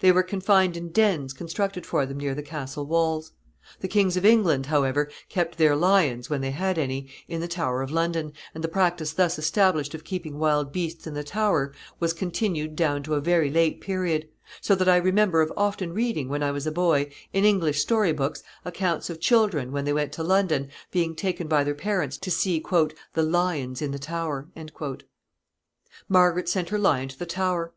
[0.00, 3.32] They were confined in dens constructed for them near the castle walls.
[3.80, 7.80] The kings of England, however, kept their lions, when they had any, in the Tower
[7.80, 12.12] of London, and the practice thus established of keeping wild beasts in the Tower was
[12.12, 14.28] continued down to a very late period;
[14.60, 18.12] so that I remember of often reading, when I was a boy, in English story
[18.12, 22.30] books, accounts of children, when they went to London, being taken by their parents to
[22.30, 22.62] see
[23.14, 25.08] the "lions in the Tower." [Sidenote: The lion sent to the
[25.56, 27.72] Tower.] Margaret sent her lion to the Tower.